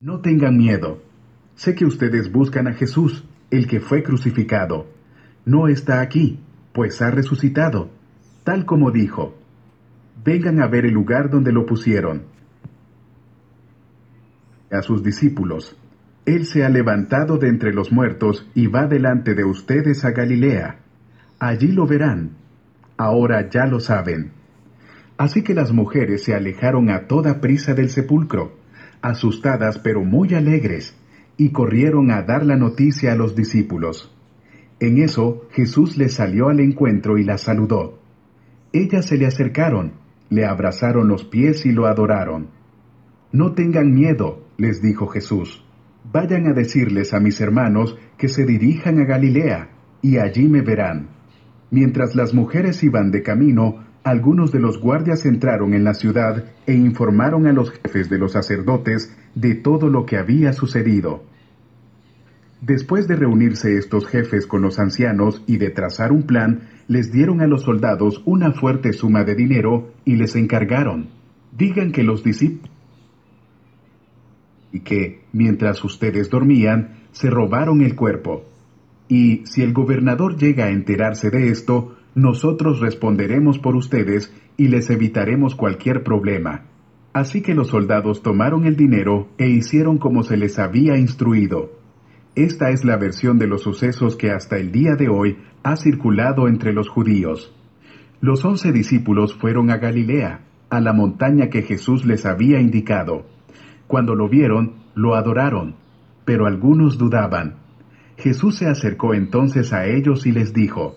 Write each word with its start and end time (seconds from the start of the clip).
No 0.00 0.20
tengan 0.20 0.56
miedo. 0.56 1.02
Sé 1.56 1.74
que 1.74 1.84
ustedes 1.84 2.30
buscan 2.30 2.68
a 2.68 2.74
Jesús, 2.74 3.24
el 3.50 3.66
que 3.66 3.80
fue 3.80 4.04
crucificado. 4.04 4.86
No 5.44 5.66
está 5.66 6.00
aquí, 6.00 6.38
pues 6.72 7.02
ha 7.02 7.10
resucitado, 7.10 7.90
tal 8.44 8.64
como 8.64 8.92
dijo. 8.92 9.36
Vengan 10.24 10.62
a 10.62 10.68
ver 10.68 10.86
el 10.86 10.92
lugar 10.92 11.30
donde 11.30 11.50
lo 11.50 11.66
pusieron. 11.66 12.26
A 14.70 14.82
sus 14.82 15.02
discípulos, 15.02 15.76
Él 16.26 16.46
se 16.46 16.64
ha 16.64 16.68
levantado 16.68 17.36
de 17.36 17.48
entre 17.48 17.74
los 17.74 17.90
muertos 17.90 18.48
y 18.54 18.68
va 18.68 18.86
delante 18.86 19.34
de 19.34 19.44
ustedes 19.44 20.04
a 20.04 20.12
Galilea. 20.12 20.78
Allí 21.40 21.72
lo 21.72 21.88
verán. 21.88 22.36
Ahora 22.96 23.50
ya 23.50 23.66
lo 23.66 23.80
saben. 23.80 24.30
Así 25.16 25.42
que 25.42 25.54
las 25.54 25.72
mujeres 25.72 26.22
se 26.22 26.36
alejaron 26.36 26.88
a 26.88 27.08
toda 27.08 27.40
prisa 27.40 27.74
del 27.74 27.90
sepulcro 27.90 28.58
asustadas 29.02 29.78
pero 29.78 30.04
muy 30.04 30.34
alegres, 30.34 30.96
y 31.36 31.50
corrieron 31.50 32.10
a 32.10 32.22
dar 32.22 32.44
la 32.44 32.56
noticia 32.56 33.12
a 33.12 33.16
los 33.16 33.36
discípulos. 33.36 34.14
En 34.80 34.98
eso 34.98 35.46
Jesús 35.52 35.96
les 35.96 36.14
salió 36.14 36.48
al 36.48 36.60
encuentro 36.60 37.18
y 37.18 37.24
las 37.24 37.42
saludó. 37.42 37.98
Ellas 38.72 39.06
se 39.06 39.16
le 39.16 39.26
acercaron, 39.26 39.92
le 40.30 40.44
abrazaron 40.44 41.08
los 41.08 41.24
pies 41.24 41.64
y 41.64 41.72
lo 41.72 41.86
adoraron. 41.86 42.48
No 43.32 43.52
tengan 43.52 43.92
miedo, 43.92 44.44
les 44.56 44.82
dijo 44.82 45.06
Jesús. 45.06 45.64
Vayan 46.12 46.46
a 46.46 46.52
decirles 46.52 47.12
a 47.12 47.20
mis 47.20 47.40
hermanos 47.40 47.96
que 48.16 48.28
se 48.28 48.44
dirijan 48.44 49.00
a 49.00 49.04
Galilea, 49.04 49.70
y 50.00 50.18
allí 50.18 50.48
me 50.48 50.62
verán. 50.62 51.08
Mientras 51.70 52.14
las 52.14 52.32
mujeres 52.32 52.82
iban 52.82 53.10
de 53.10 53.22
camino, 53.22 53.84
algunos 54.08 54.52
de 54.52 54.60
los 54.60 54.80
guardias 54.80 55.26
entraron 55.26 55.74
en 55.74 55.84
la 55.84 55.94
ciudad 55.94 56.44
e 56.66 56.74
informaron 56.74 57.46
a 57.46 57.52
los 57.52 57.70
jefes 57.70 58.08
de 58.08 58.18
los 58.18 58.32
sacerdotes 58.32 59.14
de 59.34 59.54
todo 59.54 59.88
lo 59.88 60.06
que 60.06 60.16
había 60.16 60.52
sucedido. 60.52 61.24
Después 62.60 63.06
de 63.06 63.16
reunirse 63.16 63.76
estos 63.76 64.06
jefes 64.06 64.46
con 64.46 64.62
los 64.62 64.78
ancianos 64.78 65.44
y 65.46 65.58
de 65.58 65.70
trazar 65.70 66.10
un 66.10 66.22
plan, 66.22 66.68
les 66.88 67.12
dieron 67.12 67.40
a 67.40 67.46
los 67.46 67.62
soldados 67.62 68.22
una 68.24 68.52
fuerte 68.52 68.92
suma 68.92 69.24
de 69.24 69.34
dinero 69.34 69.92
y 70.04 70.16
les 70.16 70.34
encargaron, 70.36 71.10
digan 71.56 71.92
que 71.92 72.02
los 72.02 72.24
discípulos 72.24 72.70
y 74.72 74.80
que, 74.80 75.22
mientras 75.32 75.84
ustedes 75.84 76.30
dormían, 76.30 76.96
se 77.12 77.30
robaron 77.30 77.80
el 77.82 77.94
cuerpo. 77.94 78.44
Y 79.08 79.46
si 79.46 79.62
el 79.62 79.72
gobernador 79.72 80.36
llega 80.36 80.66
a 80.66 80.70
enterarse 80.70 81.30
de 81.30 81.48
esto, 81.48 81.97
nosotros 82.18 82.80
responderemos 82.80 83.60
por 83.60 83.76
ustedes 83.76 84.34
y 84.56 84.66
les 84.66 84.90
evitaremos 84.90 85.54
cualquier 85.54 86.02
problema. 86.02 86.64
Así 87.12 87.42
que 87.42 87.54
los 87.54 87.68
soldados 87.68 88.22
tomaron 88.22 88.66
el 88.66 88.74
dinero 88.74 89.28
e 89.38 89.48
hicieron 89.48 89.98
como 89.98 90.24
se 90.24 90.36
les 90.36 90.58
había 90.58 90.98
instruido. 90.98 91.70
Esta 92.34 92.70
es 92.70 92.84
la 92.84 92.96
versión 92.96 93.38
de 93.38 93.46
los 93.46 93.62
sucesos 93.62 94.16
que 94.16 94.32
hasta 94.32 94.58
el 94.58 94.72
día 94.72 94.96
de 94.96 95.08
hoy 95.08 95.38
ha 95.62 95.76
circulado 95.76 96.48
entre 96.48 96.72
los 96.72 96.88
judíos. 96.88 97.54
Los 98.20 98.44
once 98.44 98.72
discípulos 98.72 99.34
fueron 99.34 99.70
a 99.70 99.76
Galilea, 99.76 100.40
a 100.70 100.80
la 100.80 100.92
montaña 100.92 101.50
que 101.50 101.62
Jesús 101.62 102.04
les 102.04 102.26
había 102.26 102.60
indicado. 102.60 103.26
Cuando 103.86 104.16
lo 104.16 104.28
vieron, 104.28 104.74
lo 104.96 105.14
adoraron, 105.14 105.76
pero 106.24 106.46
algunos 106.46 106.98
dudaban. 106.98 107.58
Jesús 108.16 108.56
se 108.56 108.66
acercó 108.66 109.14
entonces 109.14 109.72
a 109.72 109.86
ellos 109.86 110.26
y 110.26 110.32
les 110.32 110.52
dijo, 110.52 110.96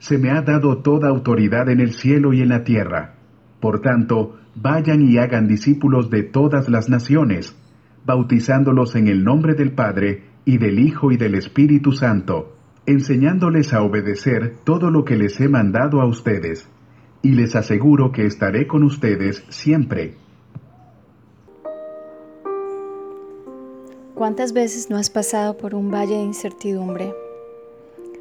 se 0.00 0.18
me 0.18 0.30
ha 0.30 0.42
dado 0.42 0.78
toda 0.78 1.08
autoridad 1.08 1.68
en 1.68 1.78
el 1.78 1.92
cielo 1.92 2.32
y 2.32 2.40
en 2.40 2.48
la 2.48 2.64
tierra. 2.64 3.14
Por 3.60 3.80
tanto, 3.82 4.38
vayan 4.56 5.02
y 5.02 5.18
hagan 5.18 5.46
discípulos 5.46 6.10
de 6.10 6.22
todas 6.22 6.68
las 6.68 6.88
naciones, 6.88 7.54
bautizándolos 8.04 8.96
en 8.96 9.08
el 9.08 9.22
nombre 9.22 9.54
del 9.54 9.72
Padre, 9.72 10.24
y 10.46 10.56
del 10.56 10.78
Hijo 10.78 11.12
y 11.12 11.18
del 11.18 11.34
Espíritu 11.34 11.92
Santo, 11.92 12.56
enseñándoles 12.86 13.74
a 13.74 13.82
obedecer 13.82 14.56
todo 14.64 14.90
lo 14.90 15.04
que 15.04 15.16
les 15.16 15.38
he 15.38 15.48
mandado 15.48 16.00
a 16.00 16.06
ustedes, 16.06 16.66
y 17.22 17.32
les 17.32 17.54
aseguro 17.54 18.10
que 18.10 18.24
estaré 18.24 18.66
con 18.66 18.82
ustedes 18.82 19.44
siempre. 19.50 20.14
¿Cuántas 24.14 24.52
veces 24.54 24.88
no 24.90 24.96
has 24.96 25.10
pasado 25.10 25.56
por 25.56 25.74
un 25.74 25.90
valle 25.90 26.16
de 26.16 26.22
incertidumbre? 26.22 27.14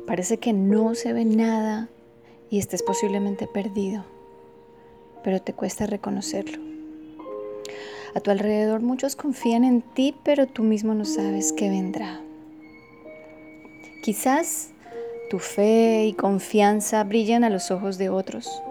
Parece 0.10 0.38
que 0.38 0.54
no 0.54 0.96
se 0.96 1.14
ve 1.14 1.24
nada 1.24 1.88
y 2.50 2.58
estés 2.58 2.82
posiblemente 2.82 3.46
perdido, 3.46 4.06
pero 5.24 5.40
te 5.40 5.54
cuesta 5.54 5.86
reconocerlo. 5.86 6.58
A 8.16 8.20
tu 8.20 8.32
alrededor 8.32 8.82
muchos 8.82 9.16
confían 9.16 9.64
en 9.64 9.84
ti, 9.84 10.16
pero 10.24 10.48
tú 10.48 10.64
mismo 10.64 10.96
no 10.96 11.06
sabes 11.06 11.54
qué 11.54 11.70
vendrá. 11.70 12.22
Quizás 14.02 14.72
tu 15.30 15.38
fe 15.38 16.06
y 16.08 16.14
confianza 16.14 17.04
brillan 17.04 17.44
a 17.44 17.52
los 17.52 17.70
ojos 17.70 18.00
de 18.00 18.10
otros, 18.10 18.64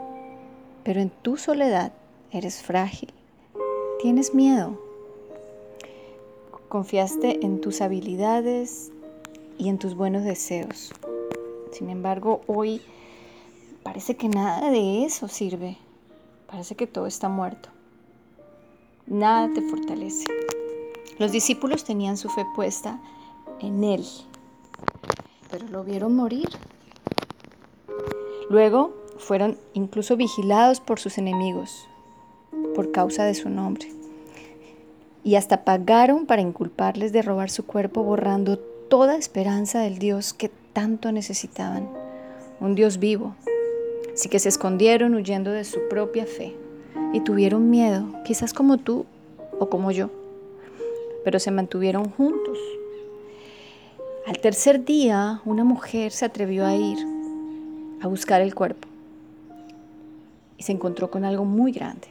pero 0.83 1.01
en 1.01 1.11
tu 1.23 1.37
soledad 1.37 1.93
eres 2.33 2.63
frágil, 2.63 3.13
tienes 4.03 4.35
miedo. 4.35 4.83
Confiaste 6.69 7.47
en 7.47 7.61
tus 7.61 7.81
habilidades 7.81 8.91
y 9.57 9.69
en 9.69 9.79
tus 9.79 9.95
buenos 9.95 10.25
deseos. 10.25 10.93
Sin 11.73 11.91
embargo, 11.91 12.43
hoy 12.47 12.81
parece 13.83 14.17
que 14.17 14.29
nada 14.29 14.71
de 14.71 15.05
eso 15.05 15.29
sirve. 15.29 15.77
Parece 16.47 16.75
que 16.75 16.87
todo 16.87 17.07
está 17.07 17.29
muerto. 17.29 17.69
Nada 19.07 19.51
te 19.55 19.63
fortalece. 19.63 20.27
Los 21.19 21.33
discípulos 21.33 21.85
tenían 21.85 22.17
su 22.17 22.29
fe 22.29 22.45
puesta 22.55 23.01
en 23.61 23.83
Él, 23.83 24.05
pero 25.51 25.67
lo 25.69 25.85
vieron 25.85 26.15
morir. 26.15 26.49
Luego 28.51 28.95
fueron 29.19 29.59
incluso 29.75 30.17
vigilados 30.17 30.81
por 30.81 31.01
sus 31.01 31.19
enemigos 31.19 31.89
por 32.75 32.93
causa 32.93 33.25
de 33.25 33.35
su 33.35 33.51
nombre. 33.51 33.91
Y 35.25 35.35
hasta 35.35 35.65
pagaron 35.65 36.27
para 36.27 36.43
inculparles 36.43 37.13
de 37.13 37.23
robar 37.23 37.51
su 37.51 37.67
cuerpo 37.67 38.05
borrando 38.05 38.59
toda 38.59 39.17
esperanza 39.17 39.81
del 39.81 39.99
Dios 39.99 40.33
que 40.33 40.51
tanto 40.79 41.11
necesitaban, 41.11 41.89
un 42.61 42.77
Dios 42.77 43.01
vivo. 43.01 43.35
Así 44.15 44.29
que 44.29 44.39
se 44.39 44.49
escondieron 44.49 45.17
huyendo 45.17 45.51
de 45.51 45.65
su 45.65 45.81
propia 45.89 46.25
fe 46.25 46.55
y 47.13 47.19
tuvieron 47.19 47.69
miedo, 47.69 48.07
quizás 48.25 48.55
como 48.55 48.77
tú 48.79 49.05
o 49.59 49.69
como 49.69 49.91
yo, 49.91 50.09
pero 51.25 51.41
se 51.41 51.51
mantuvieron 51.51 52.09
juntos. 52.11 52.57
Al 54.25 54.39
tercer 54.39 54.85
día, 54.85 55.43
una 55.45 55.65
mujer 55.65 56.13
se 56.13 56.27
atrevió 56.27 56.65
a 56.65 56.77
ir 56.77 56.99
a 58.01 58.07
buscar 58.07 58.41
el 58.41 58.55
cuerpo 58.55 58.87
y 60.59 60.63
se 60.63 60.71
encontró 60.71 61.11
con 61.11 61.25
algo 61.25 61.45
muy 61.45 61.73
grande. 61.73 62.07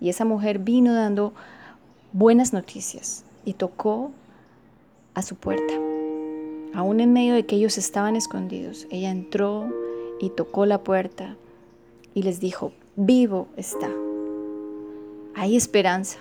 Y 0.00 0.08
esa 0.08 0.24
mujer 0.24 0.58
vino 0.58 0.94
dando 0.94 1.34
buenas 2.14 2.54
noticias 2.54 3.26
y 3.44 3.52
tocó 3.52 4.10
a 5.12 5.20
su 5.20 5.34
puerta. 5.34 5.74
Aún 6.74 7.00
en 7.00 7.12
medio 7.12 7.34
de 7.34 7.46
que 7.46 7.56
ellos 7.56 7.78
estaban 7.78 8.16
escondidos, 8.16 8.86
ella 8.90 9.10
entró 9.10 9.72
y 10.20 10.30
tocó 10.30 10.66
la 10.66 10.82
puerta 10.82 11.36
y 12.14 12.22
les 12.22 12.40
dijo, 12.40 12.72
vivo 12.96 13.48
está. 13.56 13.90
Hay 15.34 15.56
esperanza. 15.56 16.18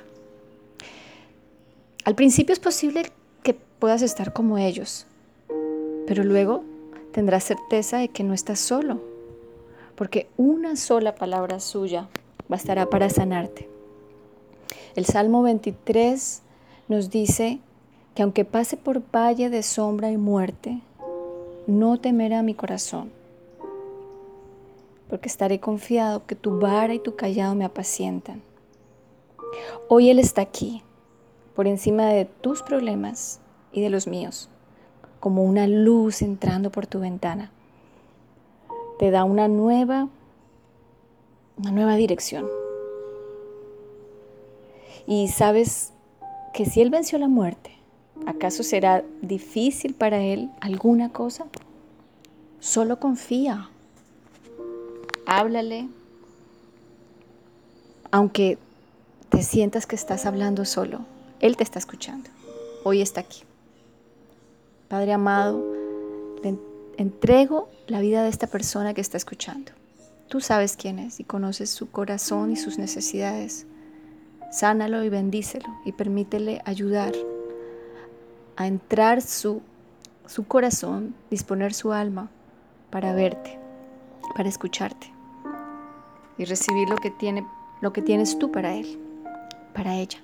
Al 2.03 2.15
principio 2.15 2.53
es 2.53 2.59
posible 2.59 3.11
que 3.43 3.53
puedas 3.53 4.01
estar 4.01 4.33
como 4.33 4.57
ellos, 4.57 5.07
pero 6.05 6.23
luego 6.23 6.63
tendrás 7.11 7.45
certeza 7.45 7.97
de 7.97 8.09
que 8.09 8.23
no 8.23 8.33
estás 8.33 8.59
solo, 8.59 9.01
porque 9.95 10.27
una 10.37 10.75
sola 10.75 11.15
palabra 11.15 11.59
suya 11.59 12.09
bastará 12.47 12.89
para 12.89 13.09
sanarte. 13.09 13.69
El 14.95 15.05
Salmo 15.05 15.43
23 15.43 16.41
nos 16.87 17.09
dice, 17.09 17.59
que 18.15 18.23
aunque 18.23 18.45
pase 18.45 18.77
por 18.77 19.03
valle 19.13 19.49
de 19.49 19.61
sombra 19.61 20.09
y 20.09 20.17
muerte, 20.17 20.81
no 21.67 21.99
temerá 21.99 22.41
mi 22.43 22.53
corazón, 22.53 23.11
porque 25.09 25.27
estaré 25.27 25.59
confiado 25.59 26.25
que 26.25 26.35
tu 26.35 26.59
vara 26.59 26.93
y 26.93 26.99
tu 26.99 27.15
callado 27.17 27.55
me 27.55 27.65
apacientan. 27.65 28.41
Hoy 29.89 30.09
Él 30.09 30.19
está 30.19 30.41
aquí, 30.41 30.81
por 31.55 31.67
encima 31.67 32.05
de 32.05 32.25
tus 32.25 32.63
problemas 32.63 33.41
y 33.73 33.81
de 33.81 33.89
los 33.89 34.07
míos, 34.07 34.49
como 35.19 35.43
una 35.43 35.67
luz 35.67 36.21
entrando 36.21 36.71
por 36.71 36.87
tu 36.87 37.01
ventana. 37.01 37.51
Te 38.97 39.11
da 39.11 39.25
una 39.25 39.49
nueva, 39.49 40.07
una 41.57 41.71
nueva 41.71 41.95
dirección. 41.95 42.47
Y 45.05 45.27
sabes 45.27 45.91
que 46.53 46.65
si 46.65 46.81
Él 46.81 46.89
venció 46.89 47.19
la 47.19 47.27
muerte, 47.27 47.75
¿Acaso 48.25 48.63
será 48.63 49.03
difícil 49.21 49.93
para 49.93 50.21
él 50.21 50.49
alguna 50.61 51.11
cosa? 51.11 51.45
Solo 52.59 52.99
confía. 52.99 53.69
Háblale. 55.25 55.87
Aunque 58.11 58.57
te 59.29 59.43
sientas 59.43 59.85
que 59.85 59.95
estás 59.95 60.25
hablando 60.25 60.65
solo, 60.65 61.01
Él 61.39 61.57
te 61.57 61.63
está 61.63 61.79
escuchando. 61.79 62.29
Hoy 62.83 63.01
está 63.01 63.21
aquí. 63.21 63.43
Padre 64.87 65.13
amado, 65.13 65.63
entrego 66.97 67.69
la 67.87 67.99
vida 67.99 68.23
de 68.23 68.29
esta 68.29 68.47
persona 68.47 68.93
que 68.93 69.01
está 69.01 69.17
escuchando. 69.17 69.71
Tú 70.29 70.39
sabes 70.39 70.77
quién 70.77 70.99
es 70.99 71.19
y 71.19 71.23
conoces 71.23 71.69
su 71.69 71.91
corazón 71.91 72.51
y 72.51 72.55
sus 72.55 72.77
necesidades. 72.77 73.65
Sánalo 74.51 75.03
y 75.03 75.09
bendícelo 75.09 75.67
y 75.83 75.91
permítele 75.91 76.61
ayudar 76.65 77.13
a 78.55 78.67
entrar 78.67 79.21
su, 79.21 79.61
su 80.25 80.47
corazón, 80.47 81.15
disponer 81.29 81.73
su 81.73 81.91
alma 81.91 82.29
para 82.89 83.13
verte, 83.13 83.59
para 84.35 84.49
escucharte 84.49 85.11
y 86.37 86.45
recibir 86.45 86.89
lo 86.89 86.97
que, 86.97 87.11
tiene, 87.11 87.45
lo 87.81 87.93
que 87.93 88.01
tienes 88.01 88.37
tú 88.39 88.51
para 88.51 88.75
él, 88.75 88.99
para 89.73 89.95
ella. 89.95 90.19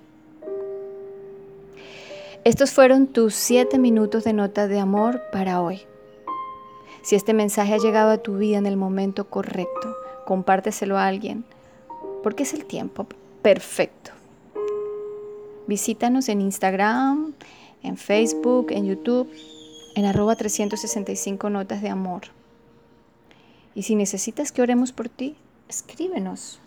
Estos 2.44 2.72
fueron 2.72 3.08
tus 3.08 3.36
siete 3.36 3.78
minutos 3.78 4.24
de 4.24 4.34
nota 4.34 4.68
de 4.68 4.80
amor 4.80 5.22
para 5.32 5.62
hoy. 5.62 5.82
Si 7.04 7.16
este 7.16 7.34
mensaje 7.34 7.74
ha 7.74 7.78
llegado 7.78 8.12
a 8.12 8.18
tu 8.18 8.38
vida 8.38 8.58
en 8.58 8.66
el 8.66 8.78
momento 8.78 9.30
correcto, 9.30 9.96
compárteselo 10.26 10.98
a 10.98 11.08
alguien, 11.08 11.44
porque 12.24 12.44
es 12.44 12.54
el 12.54 12.66
tiempo 12.66 13.06
perfecto. 13.42 14.12
Visítanos 15.68 16.30
en 16.30 16.42
Instagram, 16.42 17.34
en 17.84 17.98
Facebook, 17.98 18.68
en 18.72 18.86
YouTube, 18.86 19.30
en 19.96 20.06
arroba 20.06 20.36
365 20.36 21.50
notas 21.50 21.82
de 21.82 21.90
amor. 21.90 22.24
Y 23.76 23.84
si 23.84 23.96
necesitas 23.96 24.52
que 24.52 24.62
oremos 24.62 24.92
por 24.92 25.10
ti, 25.10 25.36
escríbenos. 25.70 26.60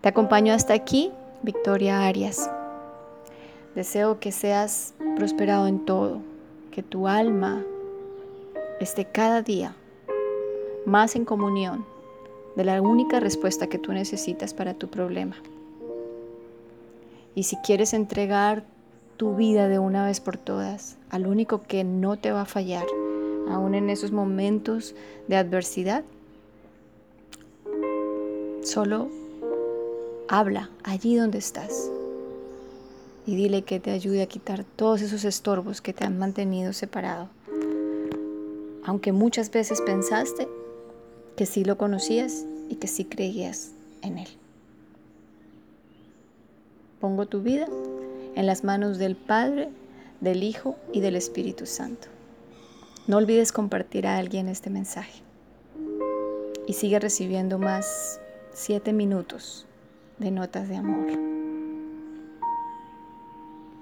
Te 0.00 0.08
acompaño 0.08 0.52
hasta 0.52 0.74
aquí, 0.74 1.12
Victoria 1.42 2.06
Arias. 2.06 2.50
Deseo 3.74 4.20
que 4.20 4.32
seas 4.32 4.94
prosperado 5.16 5.66
en 5.66 5.84
todo, 5.84 6.20
que 6.70 6.82
tu 6.82 7.08
alma 7.08 7.64
esté 8.80 9.04
cada 9.04 9.42
día 9.42 9.74
más 10.86 11.16
en 11.16 11.24
comunión 11.24 11.86
de 12.56 12.64
la 12.64 12.80
única 12.82 13.20
respuesta 13.20 13.68
que 13.68 13.78
tú 13.78 13.92
necesitas 13.92 14.54
para 14.54 14.74
tu 14.74 14.88
problema. 14.88 15.36
Y 17.34 17.44
si 17.44 17.56
quieres 17.58 17.94
entregar 17.94 18.64
tu 19.16 19.36
vida 19.36 19.68
de 19.68 19.78
una 19.78 20.04
vez 20.04 20.20
por 20.20 20.36
todas 20.36 20.96
al 21.10 21.26
único 21.26 21.62
que 21.62 21.84
no 21.84 22.16
te 22.16 22.32
va 22.32 22.42
a 22.42 22.46
fallar, 22.46 22.86
aún 23.48 23.74
en 23.74 23.90
esos 23.90 24.12
momentos 24.12 24.94
de 25.28 25.36
adversidad, 25.36 26.04
solo 28.62 29.08
habla 30.28 30.70
allí 30.82 31.16
donde 31.16 31.38
estás 31.38 31.90
y 33.26 33.36
dile 33.36 33.62
que 33.62 33.80
te 33.80 33.90
ayude 33.90 34.22
a 34.22 34.26
quitar 34.26 34.64
todos 34.64 35.02
esos 35.02 35.24
estorbos 35.24 35.80
que 35.80 35.92
te 35.92 36.04
han 36.04 36.18
mantenido 36.18 36.72
separado 36.72 37.28
aunque 38.84 39.12
muchas 39.12 39.50
veces 39.50 39.80
pensaste 39.80 40.46
que 41.36 41.46
sí 41.46 41.64
lo 41.64 41.76
conocías 41.78 42.44
y 42.68 42.76
que 42.76 42.86
sí 42.86 43.04
creías 43.06 43.72
en 44.02 44.18
Él. 44.18 44.28
Pongo 47.00 47.26
tu 47.26 47.42
vida 47.42 47.66
en 48.36 48.46
las 48.46 48.64
manos 48.64 48.98
del 48.98 49.16
Padre, 49.16 49.70
del 50.20 50.42
Hijo 50.42 50.76
y 50.92 51.00
del 51.00 51.16
Espíritu 51.16 51.66
Santo. 51.66 52.08
No 53.06 53.18
olvides 53.18 53.52
compartir 53.52 54.06
a 54.06 54.16
alguien 54.16 54.48
este 54.48 54.70
mensaje 54.70 55.22
y 56.66 56.72
sigue 56.72 56.98
recibiendo 56.98 57.58
más 57.58 58.20
siete 58.52 58.92
minutos 58.92 59.66
de 60.18 60.30
notas 60.30 60.68
de 60.68 60.76
amor. 60.76 61.43